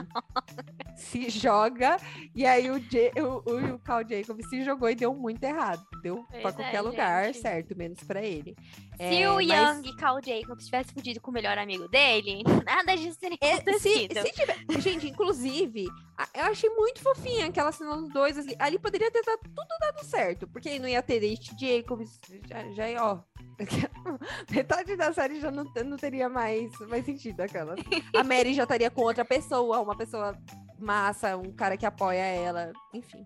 [0.97, 1.99] se joga.
[2.35, 5.85] E aí o, J o, o, o Carl Jacob se jogou e deu muito errado.
[6.03, 7.41] Deu pois pra qualquer é, lugar, gente.
[7.41, 7.77] certo?
[7.77, 8.57] Menos pra ele.
[8.97, 9.47] Se é, o mas...
[9.47, 14.15] Young Carl Jacob tivesse fudido com o melhor amigo dele, nada disso teria é, acontecido.
[14.15, 14.81] Se, se tiver...
[14.81, 15.87] Gente, inclusive,
[16.35, 18.37] eu achei muito fofinha aquela cena dos dois.
[18.37, 20.49] Assim, ali poderia ter dado, tudo dado certo.
[20.49, 22.03] Porque não ia ter Nate Jacob
[22.47, 23.21] já, já ó.
[24.51, 27.75] Metade da série já não, não teria mais, mais sentido aquela.
[28.17, 30.37] A Mary já estaria com outra pessoa, uma pessoa
[30.79, 33.25] massa, um cara que apoia ela, enfim.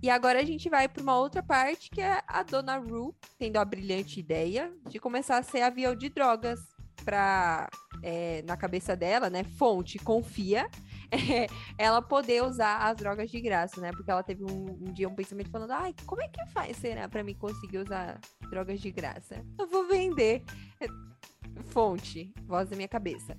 [0.00, 3.56] E agora a gente vai para uma outra parte que é a Dona Rue tendo
[3.56, 6.60] a brilhante ideia de começar a ser avião de drogas
[7.04, 7.68] para
[8.02, 9.42] é, na cabeça dela, né?
[9.42, 10.68] Fonte confia
[11.10, 11.46] é,
[11.78, 13.90] ela poder usar as drogas de graça, né?
[13.92, 17.08] Porque ela teve um, um dia um pensamento falando, ai, como é que faz, será,
[17.08, 19.44] para mim conseguir usar drogas de graça?
[19.58, 20.42] Eu vou vender.
[21.66, 23.36] Fonte, voz da minha cabeça.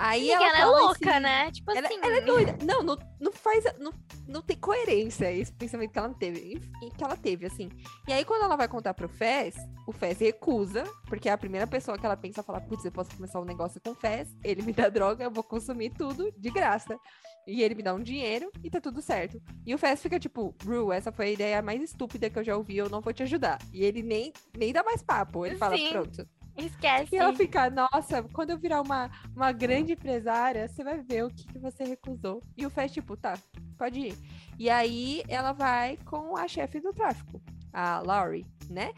[0.00, 1.50] Aí ela, ela é louca, assim, né?
[1.50, 1.98] Tipo ela, assim.
[2.02, 2.56] Ela é doida.
[2.64, 3.64] Não, não, não faz.
[3.78, 3.92] Não,
[4.26, 6.58] não tem coerência esse pensamento que ela teve.
[6.96, 7.68] Que ela teve, assim.
[8.08, 11.66] E aí, quando ela vai contar pro Fez, o Fez recusa, porque é a primeira
[11.66, 14.62] pessoa que ela pensa falar, putz, eu posso começar um negócio com o Fez, ele
[14.62, 16.98] me dá droga, eu vou consumir tudo de graça.
[17.46, 19.38] E ele me dá um dinheiro e tá tudo certo.
[19.66, 22.56] E o Fez fica tipo, Ru, essa foi a ideia mais estúpida que eu já
[22.56, 23.58] ouvi, eu não vou te ajudar.
[23.70, 25.44] E ele nem, nem dá mais papo.
[25.44, 25.90] Ele fala, Sim.
[25.90, 27.14] pronto Esquece.
[27.14, 31.30] E ela fica, nossa, quando eu virar uma, uma grande empresária, você vai ver o
[31.30, 32.42] que, que você recusou.
[32.56, 33.38] E o Fest, tipo, tá,
[33.78, 34.18] pode ir.
[34.58, 37.40] E aí ela vai com a chefe do tráfico,
[37.72, 38.92] a Laurie, né?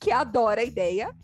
[0.00, 1.14] Que adora a ideia.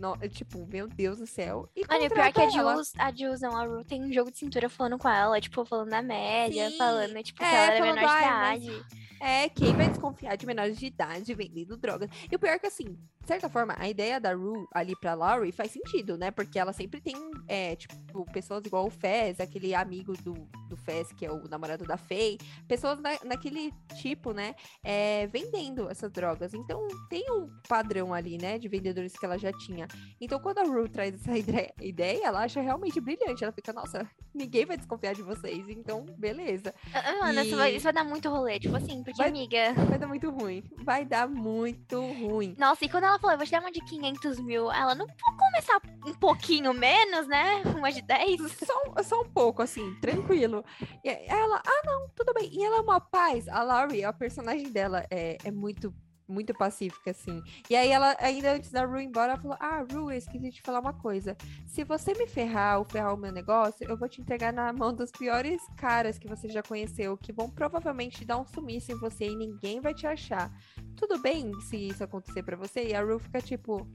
[0.00, 1.68] No, tipo, meu Deus do céu.
[1.76, 4.10] E Mano, o pior é que a Jules, a Jules, não, a Ru tem um
[4.10, 6.78] jogo de cintura falando com ela, tipo, falando da média, Sim.
[6.78, 8.84] falando, tipo, é, que ela era menor de idade.
[8.90, 9.00] Mas...
[9.20, 12.08] É, quem vai desconfiar de menores de idade vendendo drogas?
[12.32, 15.12] E o pior é que, assim, de certa forma, a ideia da Rue ali pra
[15.12, 16.30] Laurie faz sentido, né?
[16.30, 17.14] Porque ela sempre tem,
[17.46, 20.32] é, tipo, pessoas igual o Fez, aquele amigo do,
[20.70, 22.38] do Fez, que é o namorado da Faye.
[22.66, 24.54] Pessoas na, naquele tipo, né?
[24.82, 26.54] É, vendendo essas drogas.
[26.54, 28.58] Então, tem um padrão ali, né?
[28.58, 29.86] De vendedores que ela já tinha.
[30.20, 31.32] Então, quando a Rue traz essa
[31.80, 33.42] ideia, ela acha realmente brilhante.
[33.42, 35.68] Ela fica, nossa, ninguém vai desconfiar de vocês.
[35.68, 36.74] Então, beleza.
[37.22, 37.46] Ana, e...
[37.46, 38.58] isso, vai, isso vai dar muito rolê.
[38.58, 39.72] Tipo assim, porque, vai, amiga.
[39.88, 40.62] Vai dar muito ruim.
[40.84, 42.54] Vai dar muito ruim.
[42.58, 45.06] Nossa, e quando ela falou, eu vou te dar uma de 500 mil, ela não
[45.06, 47.62] pode começar um pouquinho menos, né?
[47.76, 48.40] Uma de 10?
[48.70, 50.64] Só, só um pouco, assim, tranquilo.
[51.04, 52.50] E ela, ah, não, tudo bem.
[52.52, 53.48] E ela é uma paz.
[53.48, 55.94] A Laurie, a personagem dela é, é muito
[56.30, 57.42] muito pacífica, assim.
[57.68, 60.50] E aí ela, ainda antes da Ru ir embora, ela falou: Ah, Ru, eu esqueci
[60.50, 61.36] de falar uma coisa.
[61.66, 64.94] Se você me ferrar ou ferrar o meu negócio, eu vou te entregar na mão
[64.94, 69.28] dos piores caras que você já conheceu, que vão provavelmente dar um sumiço em você
[69.28, 70.50] e ninguém vai te achar.
[70.96, 72.88] Tudo bem se isso acontecer para você?
[72.88, 73.88] E a Ru fica tipo.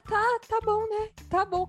[0.00, 1.08] Tá, tá bom, né?
[1.28, 1.66] Tá bom.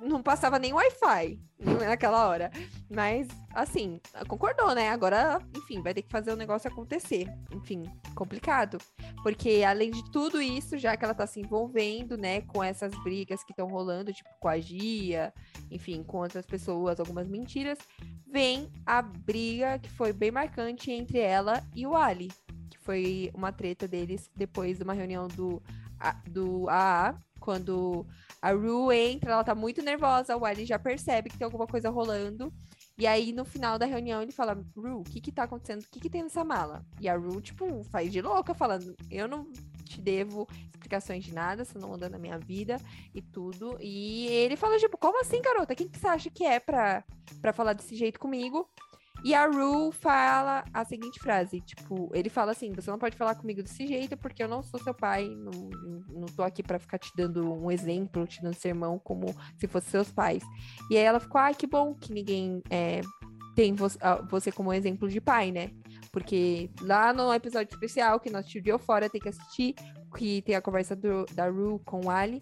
[0.00, 1.40] Não passava nem Wi-Fi
[1.86, 2.50] naquela hora.
[2.88, 4.88] Mas, assim, concordou, né?
[4.90, 7.28] Agora, enfim, vai ter que fazer o negócio acontecer.
[7.52, 8.78] Enfim, complicado.
[9.22, 13.44] Porque, além de tudo isso, já que ela tá se envolvendo, né, com essas brigas
[13.44, 15.32] que estão rolando, tipo, com a Gia,
[15.70, 17.78] enfim, com outras pessoas, algumas mentiras,
[18.26, 22.28] vem a briga que foi bem marcante entre ela e o Ali.
[22.70, 25.62] Que foi uma treta deles depois de uma reunião do
[26.30, 28.06] do AA, quando
[28.40, 31.90] a Rue entra, ela tá muito nervosa, o Wiley já percebe que tem alguma coisa
[31.90, 32.52] rolando.
[32.96, 35.82] E aí, no final da reunião, ele fala, Rue, o que que tá acontecendo?
[35.82, 36.84] O que que tem nessa mala?
[37.00, 39.50] E a Rue, tipo, faz de louca, falando, eu não
[39.84, 42.78] te devo explicações de nada, você não anda na minha vida
[43.14, 43.76] e tudo.
[43.80, 45.74] E ele fala, tipo, como assim, garota?
[45.74, 47.02] Quem que você acha que é pra,
[47.40, 48.68] pra falar desse jeito comigo?
[49.22, 53.34] E a Rue fala a seguinte frase, tipo, ele fala assim, você não pode falar
[53.34, 55.50] comigo desse jeito porque eu não sou seu pai, não,
[56.08, 59.26] não tô aqui para ficar te dando um exemplo, te dando sermão como
[59.58, 60.42] se fosse seus pais.
[60.90, 63.02] E aí ela ficou, ai, que bom que ninguém é,
[63.54, 65.70] tem você como exemplo de pai, né?
[66.10, 69.74] Porque lá no episódio especial que nós tivemos fora, tem que assistir,
[70.16, 72.40] que tem a conversa do, da Rue com o Ali,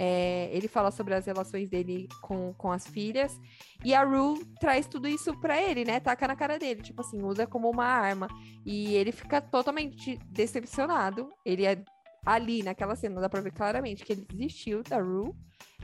[0.00, 3.36] é, ele fala sobre as relações dele com, com as filhas.
[3.84, 5.98] E a Rue traz tudo isso pra ele, né?
[5.98, 6.82] Taca na cara dele.
[6.82, 8.28] Tipo assim, usa como uma arma.
[8.64, 11.28] E ele fica totalmente decepcionado.
[11.44, 11.82] Ele é
[12.24, 15.34] ali naquela cena, dá pra ver claramente que ele desistiu da Rue.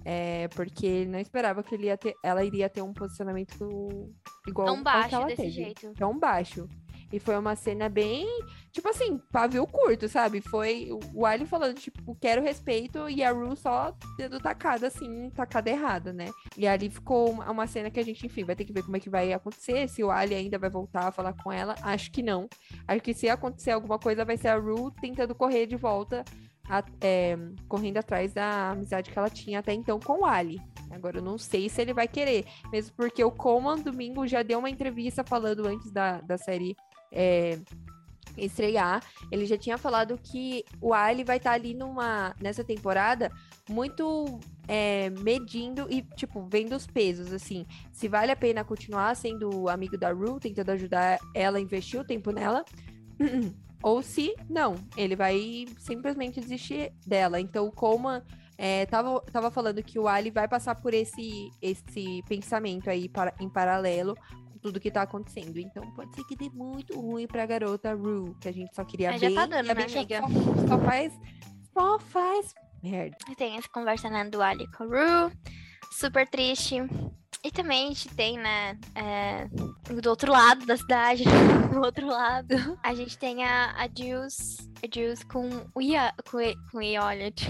[0.04, 4.12] É, porque ele não esperava que ele ia ter, ela iria ter um posicionamento
[4.46, 5.50] igual Tão baixo ao que ela desse teve.
[5.50, 5.92] jeito.
[5.94, 6.68] Tão baixo.
[7.14, 8.26] E foi uma cena bem,
[8.72, 10.40] tipo assim, pavio curto, sabe?
[10.40, 15.70] Foi o Ali falando, tipo, quero respeito, e a Ru só dando tacada, assim, tacada
[15.70, 16.28] errada, né?
[16.56, 19.00] E ali ficou uma, cena que a gente, enfim, vai ter que ver como é
[19.00, 21.76] que vai acontecer, se o Ali ainda vai voltar a falar com ela.
[21.82, 22.48] Acho que não.
[22.88, 26.24] Acho que se acontecer alguma coisa, vai ser a Ru tentando correr de volta,
[26.68, 27.36] a- é,
[27.68, 30.60] correndo atrás da amizade que ela tinha até então com o Ali.
[30.90, 34.58] Agora eu não sei se ele vai querer, mesmo porque o Coleman domingo já deu
[34.58, 36.76] uma entrevista falando antes da, da série
[37.14, 37.58] é,
[38.36, 39.02] estrear.
[39.30, 43.30] Ele já tinha falado que o Ali vai estar ali numa nessa temporada
[43.68, 49.68] muito é, medindo e tipo vendo os pesos assim, se vale a pena continuar sendo
[49.68, 52.64] amigo da Rue, tentando ajudar ela a investir o tempo nela.
[53.82, 57.38] Ou se não, ele vai simplesmente desistir dela.
[57.38, 58.22] Então o Coleman
[58.56, 63.34] é, tava, tava falando que o Ali vai passar por esse, esse pensamento aí para,
[63.38, 64.16] em paralelo
[64.64, 65.58] tudo que tá acontecendo.
[65.58, 69.10] Então pode ser que dê muito ruim pra garota Rue, que a gente só queria
[69.12, 70.20] Mas já tá dando, né, amiga?
[70.20, 71.12] Só, só faz.
[71.74, 73.16] Só faz merda.
[73.36, 74.86] Tem essa conversa né, do Ali com a
[75.26, 75.32] Ru,
[75.92, 76.76] super triste.
[77.44, 79.46] E também a gente tem, né, é,
[80.00, 81.24] do outro lado da cidade,
[81.70, 86.40] do outro lado, a gente tem a, a Jules, a Jules com o Ia, com,
[86.40, 87.46] e- com o Elliot.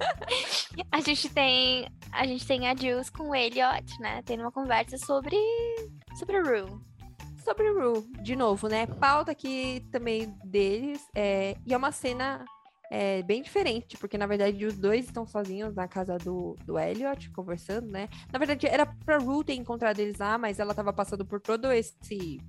[0.90, 4.96] a gente tem, a gente tem a Jules com o Elliot, né, tendo uma conversa
[4.98, 5.36] sobre,
[6.18, 6.80] sobre a Ru.
[7.44, 8.86] Sobre Rue, de novo, né?
[8.86, 11.00] Pauta aqui também deles.
[11.14, 12.44] é, e é uma cena
[12.90, 17.30] é, bem diferente, porque na verdade os dois estão sozinhos na casa do, do Elliot,
[17.30, 18.08] conversando, né?
[18.32, 21.70] Na verdade, era pra Rue ter encontrado eles lá, mas ela tava passando por todo
[21.70, 22.40] esse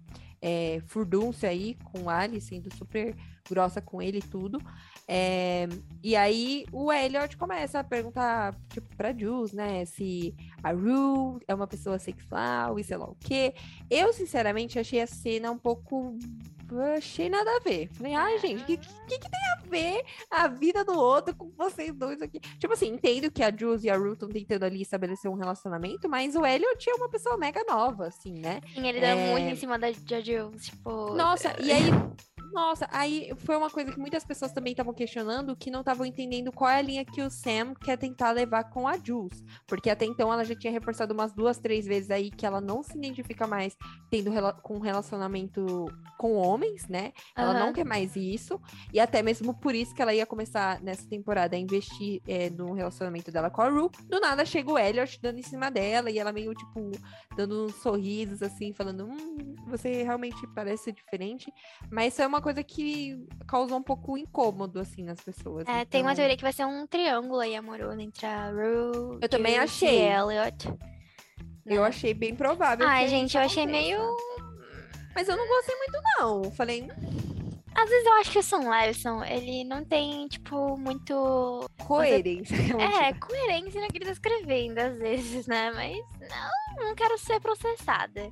[0.41, 3.15] é, furdúncio aí com o Ali, sendo super
[3.47, 4.59] grossa com ele e tudo.
[5.07, 5.67] É,
[6.03, 9.83] e aí o Elliot começa a perguntar, tipo, pra Jules, né?
[9.85, 10.33] Se
[10.63, 13.53] a Rue é uma pessoa sexual e sei lá o quê.
[13.89, 16.17] Eu, sinceramente, achei a cena um pouco.
[16.95, 17.89] Achei nada a ver.
[17.91, 21.51] Falei, ai, gente, o que, que, que tem a ver a vida do outro com
[21.57, 22.39] vocês dois aqui?
[22.39, 26.07] Tipo assim, entendo que a Jules e a Rue estão tentando ali estabelecer um relacionamento,
[26.07, 28.61] mas o Elliot é uma pessoa mega nova, assim, né?
[28.73, 29.51] Sim, ele deu muito É.
[29.51, 31.13] em cima da, da Jules, tipo...
[31.13, 31.83] Nossa, e aí.
[32.53, 36.51] Nossa, aí foi uma coisa que muitas pessoas também estavam questionando, que não estavam entendendo
[36.51, 39.43] qual é a linha que o Sam quer tentar levar com a Jules.
[39.67, 42.83] Porque até então ela já tinha reforçado umas duas, três vezes aí que ela não
[42.83, 43.75] se identifica mais
[44.09, 45.85] tendo rela- com relacionamento
[46.17, 47.13] com homens, né?
[47.35, 47.73] Ela não Aham.
[47.73, 48.59] quer mais isso.
[48.93, 52.73] E até mesmo por isso que ela ia começar nessa temporada a investir é, no
[52.73, 53.89] relacionamento dela com a Ru.
[54.09, 56.91] Do nada chega o Elliot dando em cima dela e ela meio, tipo,
[57.35, 61.51] dando uns sorrisos, assim, falando: Hum, você realmente parece diferente.
[61.91, 65.67] Mas isso é uma coisa que causou um pouco incômodo, assim, nas pessoas.
[65.67, 69.19] É, tem uma Então, teoria que vai ser um triângulo aí amoroso entre a Rue,
[69.21, 69.99] Eu também achei.
[70.01, 70.67] e Elliot.
[71.65, 71.87] Eu né?
[71.87, 72.87] achei bem provável.
[72.87, 73.99] Ai, gente, eu achei meio.
[75.13, 76.51] Mas eu não gostei muito, não.
[76.51, 76.87] Falei,
[77.75, 81.69] Às vezes eu acho que o Sam Levison, ele não tem, tipo, muito.
[81.85, 82.55] coerência.
[83.07, 85.71] É, coerência no que ele tá escrevendo, às vezes, né?
[85.71, 85.97] Mas
[86.31, 88.31] não, não quero ser processada.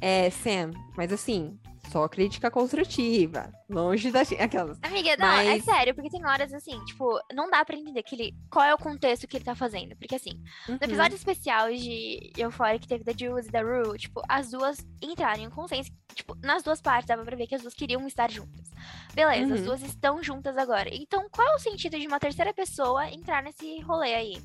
[0.00, 1.58] É, Sam, mas assim,
[1.90, 3.52] só crítica construtiva.
[3.70, 4.20] Longe da.
[4.22, 4.78] Aquelas.
[4.82, 8.14] Amiga, não, é Mas- sério, porque tem horas assim, tipo, não dá pra entender que
[8.16, 9.96] ele, qual é o contexto que ele tá fazendo.
[9.96, 10.32] Porque assim,
[10.68, 10.76] Uhum.
[10.80, 14.84] no episódio especial de Euphoria que teve da Jules e da Rue, tipo, as duas
[15.00, 15.90] entraram em consenso.
[16.14, 18.70] Tipo, nas duas partes dava pra ver que as duas queriam estar juntas.
[19.14, 19.66] Beleza, as Uhum.
[19.66, 20.88] duas estão juntas agora.
[20.92, 24.38] Então, qual é o sentido de uma terceira pessoa entrar nesse rolê aí?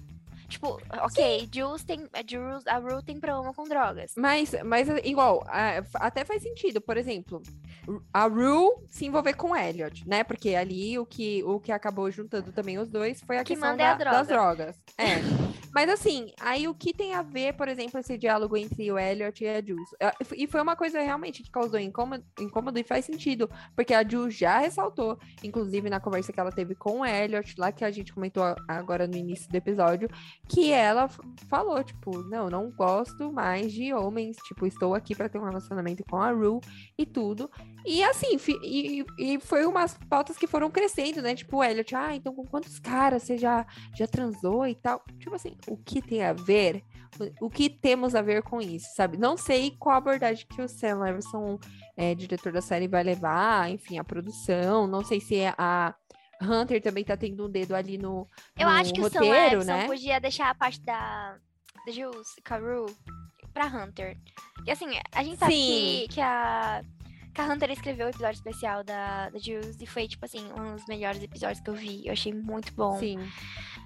[0.52, 2.08] Tipo, ok, Jules tem.
[2.14, 4.14] A, Jules, a Rue tem problema com drogas.
[4.18, 5.44] Mas, mas igual,
[5.96, 6.82] até faz sentido.
[6.82, 7.42] Por exemplo,
[8.14, 10.24] a Rue se envolver com o Elliot, né?
[10.24, 13.70] Porque ali o que, o que acabou juntando também os dois foi a Que questão
[13.72, 14.56] manda é a da- das droga.
[14.66, 14.84] drogas.
[14.98, 15.62] É.
[15.74, 19.42] Mas assim, aí o que tem a ver, por exemplo, esse diálogo entre o Elliot
[19.42, 19.90] e a Jules?
[20.02, 24.06] É, E foi uma coisa realmente que causou incômodo, incômodo e faz sentido, porque a
[24.08, 27.92] Jules já ressaltou, inclusive na conversa que ela teve com o Elliot, lá que a
[27.92, 30.10] gente comentou agora no início do episódio,
[30.48, 31.08] que ela
[31.48, 36.04] falou, tipo, não, não gosto mais de homens, tipo, estou aqui para ter um relacionamento
[36.10, 36.60] com a Rue
[36.98, 37.50] e tudo.
[37.86, 41.36] E assim, e, e foi umas pautas que foram crescendo, né?
[41.36, 45.02] Tipo, Elliot, ah, então com quantos caras você já, já transou e tal?
[45.20, 46.84] Tipo assim, o que tem a ver?
[47.40, 49.18] O, o que temos a ver com isso, sabe?
[49.18, 51.60] Não sei qual abordagem que o Sam Levinson,
[51.96, 54.86] é, diretor da série, vai levar, enfim, a produção.
[54.86, 55.96] Não sei se é a
[56.42, 58.28] Hunter também tá tendo um dedo ali no,
[58.58, 59.86] Eu no acho que o Sam roteiro, Levinson né?
[59.86, 61.38] podia deixar a parte da,
[61.86, 62.86] da Jules, Caru,
[63.54, 64.18] pra Hunter.
[64.56, 65.60] Porque assim, a gente sabe Sim.
[65.60, 66.82] que, que, a,
[67.34, 70.76] que a Hunter escreveu o episódio especial da, da Jules e foi, tipo assim, um
[70.76, 72.06] dos melhores episódios que eu vi.
[72.06, 72.98] Eu achei muito bom.
[72.98, 73.18] Sim.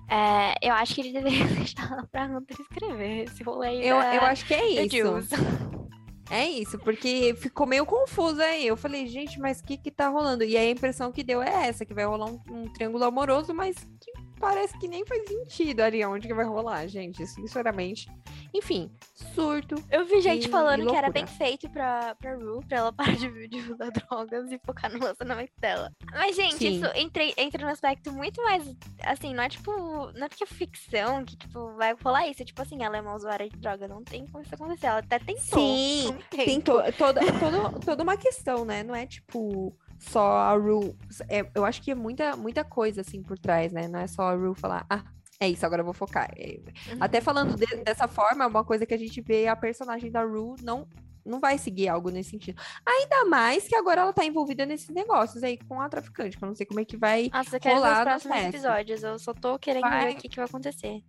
[0.08, 4.22] É, eu acho que ele deveria deixar pra Hunter escrever esse rolê Eu, da, eu
[4.22, 5.36] acho que é isso.
[6.30, 8.66] É isso, porque ficou meio confuso aí.
[8.66, 10.44] Eu falei, gente, mas o que que tá rolando?
[10.44, 13.54] E aí a impressão que deu é essa, que vai rolar um, um triângulo amoroso,
[13.54, 18.08] mas que parece que nem faz sentido ali onde que vai rolar, gente, sinceramente.
[18.54, 18.90] Enfim,
[19.34, 19.76] surto.
[19.92, 22.94] Eu vi gente E- falando e que era bem feito pra, pra Ru, pra ela
[22.94, 25.92] parar de, de usar drogas e focar no relacionamento dela.
[26.14, 26.76] Mas, gente, Sim.
[26.78, 28.64] isso entra, entra num aspecto muito mais.
[29.04, 29.72] Assim, não é tipo.
[30.14, 32.46] Não é porque é ficção que, tipo, vai rolar isso.
[32.46, 33.88] Tipo assim, ela é uma usuária de droga.
[33.90, 34.86] Não tem como isso acontecer.
[34.88, 35.60] Ela até tentou.
[35.60, 36.82] Sim, um Tem tempo.
[36.82, 38.84] to- toda, toda, toda uma questão, né?
[38.84, 40.96] Não é tipo só a Ru.
[41.30, 43.88] É, eu acho que é muita, muita coisa assim por trás, né?
[43.88, 45.04] Não é só a Ru falar, ah,
[45.40, 46.30] é isso, agora eu vou focar.
[46.38, 46.60] É,
[46.92, 46.98] Uhum.
[47.00, 50.24] Até falando de- dessa forma, é uma coisa que a gente vê a personagem da
[50.24, 50.88] Rue não,
[51.26, 52.62] não vai seguir algo nesse sentido.
[52.86, 56.48] Ainda mais que agora ela tá envolvida nesses negócios aí com a traficante, que eu
[56.48, 57.30] não sei como é que vai.
[57.34, 59.04] Nossa, eu quero ver os próximos episódios.
[59.04, 60.08] Eu só tô querendo Vai.
[60.08, 61.02] ver o que, que vai acontecer.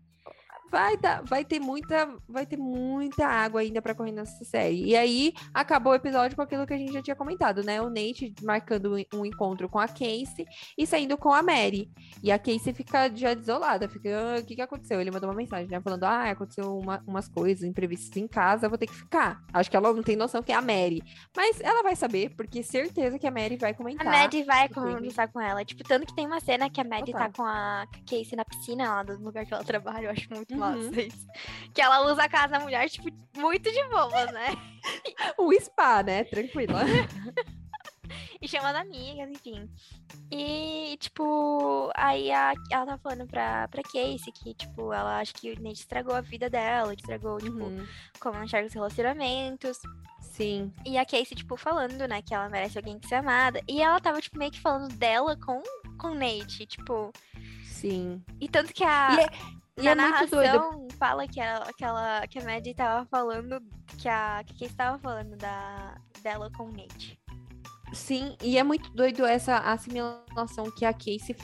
[0.70, 4.84] Vai, dar, vai ter muita, vai ter muita água ainda pra correr nessa série.
[4.84, 7.80] E aí acabou o episódio com aquilo que a gente já tinha comentado, né?
[7.80, 10.44] O Nate marcando um encontro com a Casey
[10.76, 11.90] e saindo com a Mary.
[12.22, 15.00] E a Casey fica já desolada, fica, "Ah, o que que aconteceu?
[15.00, 15.80] Ele mandou uma mensagem, né?
[15.80, 19.42] Falando, ah, aconteceu uma- umas coisas imprevistas em casa, vou ter que ficar.
[19.52, 21.02] Acho que ela não tem noção que é a Mary.
[21.36, 24.06] Mas ela vai saber, porque certeza que a Mary vai A comentar.
[24.06, 25.64] Maddie vai que teve- conversar com ela.
[25.64, 27.32] Tipo, tanto que tem uma cena que a Maddie tá Total.
[27.32, 30.06] com a Casey na piscina lá do lugar que ela trabalha.
[30.06, 30.90] Eu acho muito Uhum.
[31.74, 34.48] Que ela usa a casa da mulher, tipo, muito de boa, né?
[35.38, 36.24] O spa, né?
[36.24, 36.80] Tranquila.
[38.40, 39.68] E chama as amigas, enfim.
[40.30, 45.52] E, tipo, aí a, ela tá falando pra, pra Casey que, tipo, ela acha que
[45.52, 47.86] o Nate estragou a vida dela, estragou, tipo, Uhum.
[48.20, 49.78] como ela enxerga os relacionamentos.
[50.20, 50.70] Sim.
[50.84, 53.60] E a Casey, tipo, falando, né, que ela merece alguém que ser amada.
[53.66, 55.60] E ela tava, tipo, meio que falando dela com,
[55.98, 57.10] com o Nate, tipo.
[57.76, 58.22] Sim.
[58.40, 59.10] E tanto que a.
[59.12, 63.60] E é- na é narração fala que, ela, que, ela, que a Maddie tava falando.
[63.98, 67.20] Que a, que a Casey tava falando da, dela com o Nate.
[67.92, 71.36] Sim, e é muito doido essa assimilação que a Casey.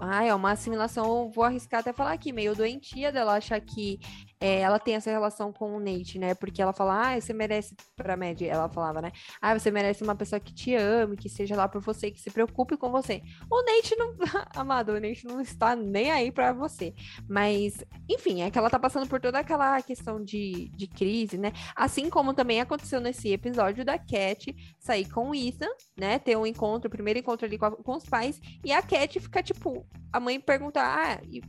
[0.00, 3.98] Ah, é uma assimilação, vou arriscar até falar aqui, meio doentia dela achar que
[4.40, 6.34] é, ela tem essa relação com o Nate, né?
[6.34, 9.12] Porque ela fala, ah, você merece, pra Maddie, ela falava, né?
[9.40, 12.30] Ah, você merece uma pessoa que te ame, que seja lá por você, que se
[12.30, 13.22] preocupe com você.
[13.50, 14.14] O Nate não.
[14.56, 16.94] Amado, o Nate não está nem aí pra você.
[17.28, 21.52] Mas, enfim, é que ela tá passando por toda aquela questão de, de crise, né?
[21.76, 26.18] Assim como também aconteceu nesse episódio da Cat sair com o Ethan, né?
[26.18, 29.20] Ter um encontro, o primeiro encontro ali com, a- com os pais, e a Cat
[29.20, 31.42] fica tipo, a mãe pergunta: Ah, e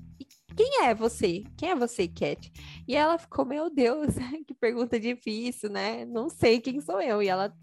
[0.55, 1.43] quem é você?
[1.57, 2.51] Quem é você, Cat?
[2.87, 4.15] E ela ficou, meu Deus,
[4.47, 6.05] que pergunta difícil, né?
[6.05, 7.21] Não sei quem sou eu.
[7.21, 7.53] E ela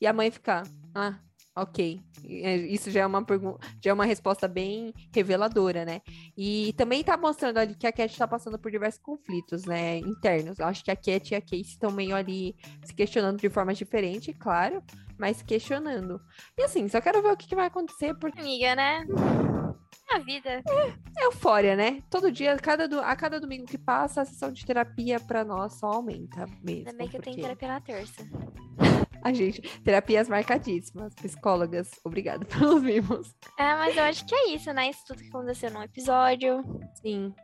[0.00, 0.62] e a mãe fica,
[0.94, 1.18] ah,
[1.54, 2.00] ok.
[2.24, 6.00] E, é, Isso já é uma pergunta, já é uma resposta bem reveladora, né?
[6.36, 10.58] E também tá mostrando ali que a Cat tá passando por diversos conflitos, né, internos.
[10.58, 13.74] Eu acho que a Cat e a Casey estão meio ali se questionando de forma
[13.74, 14.82] diferente, claro,
[15.18, 16.20] mas questionando.
[16.58, 19.06] E assim, só quero ver o que, que vai acontecer, porque Amiga, né?
[20.12, 20.62] A vida.
[21.18, 22.02] é euforia, né?
[22.10, 25.74] Todo dia, cada do- a cada domingo que passa, a sessão de terapia pra nós
[25.78, 26.88] só aumenta mesmo.
[26.88, 28.22] Ainda bem que eu tenho porque terapia na terça.
[29.22, 31.14] A gente, terapias marcadíssimas.
[31.14, 33.34] Psicólogas, obrigada pelos mimos.
[33.58, 34.88] É, mas eu acho que é isso, né?
[34.88, 36.64] Isso tudo que aconteceu no episódio.
[37.02, 37.34] Sim.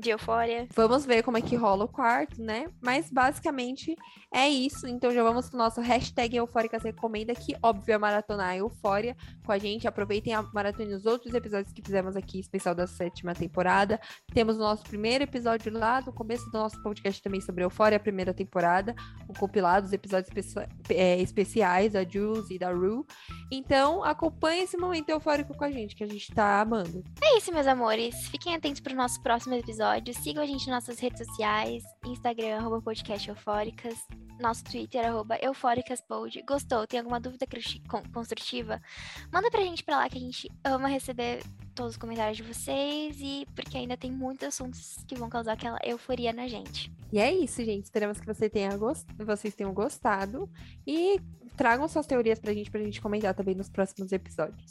[0.00, 0.66] De Eufória.
[0.74, 2.66] Vamos ver como é que rola o quarto, né?
[2.80, 3.94] Mas basicamente
[4.32, 4.86] é isso.
[4.86, 9.58] Então já vamos pro nosso hashtag Eufóricas Recomenda, que óbvio é maratonar Eufória com a
[9.58, 9.86] gente.
[9.86, 14.00] Aproveitem a maratona os outros episódios que fizemos aqui, especial da sétima temporada.
[14.32, 18.00] Temos o nosso primeiro episódio lá, no começo do nosso podcast também sobre Eufória, a
[18.00, 18.94] primeira temporada,
[19.28, 20.30] o compilado, os episódios
[20.88, 23.04] é, especiais da Jules e da Rue.
[23.50, 27.04] Então acompanhe esse momento eufórico com a gente, que a gente tá amando.
[27.22, 28.14] É isso, meus amores.
[28.28, 29.89] Fiquem atentos pro nosso próximo episódio.
[30.22, 33.94] Sigam a gente nas nossas redes sociais, Instagram, arroba podcast eufóricas,
[34.40, 36.42] nosso Twitter, arroba eufóricaspod.
[36.46, 36.86] Gostou?
[36.86, 37.46] Tem alguma dúvida
[38.12, 38.80] construtiva?
[39.32, 41.42] Manda pra gente pra lá que a gente ama receber
[41.74, 45.78] todos os comentários de vocês e porque ainda tem muitos assuntos que vão causar aquela
[45.84, 46.92] euforia na gente.
[47.12, 47.84] E é isso, gente.
[47.84, 49.06] Esperamos que você tenha gost...
[49.18, 50.48] vocês tenham gostado
[50.86, 51.20] e
[51.56, 54.70] tragam suas teorias pra gente, pra gente comentar também nos próximos episódios.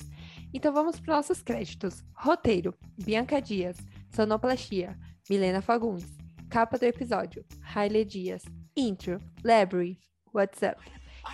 [0.53, 2.03] Então vamos para nossos créditos.
[2.13, 3.77] Roteiro: Bianca Dias,
[4.11, 4.97] Sonoplastia,
[5.29, 6.09] Milena Fagundes.
[6.49, 7.45] Capa do episódio,
[7.75, 8.43] Haile Dias.
[8.75, 9.99] Intro, Library,
[10.33, 10.79] WhatsApp.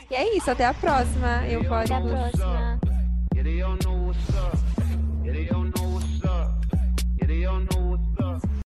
[0.09, 1.45] E é isso, até a próxima.
[1.47, 1.93] Eu posso.
[1.93, 2.80] Até a próxima.
[3.34, 4.57] They know what's up.
[5.23, 6.57] Yeah, they know what's up.
[7.17, 8.14] Yeah, they know what's up.